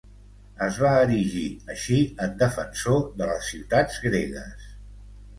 Es 0.67 0.77
va 0.83 0.91
erigir 1.01 1.43
així 1.73 1.97
en 2.25 2.33
defensor 2.39 2.97
de 3.19 3.27
les 3.33 3.51
ciutats 3.53 3.99
gregues. 4.07 4.65